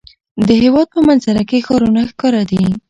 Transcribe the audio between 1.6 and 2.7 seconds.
ښارونه ښکاره دي.